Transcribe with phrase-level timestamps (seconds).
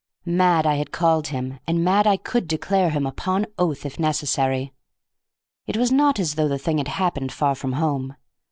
[0.25, 4.73] Mad I had called him, and mad I could declare him upon oath if necessary.
[5.67, 8.15] It was not as though the thing had happened far from home.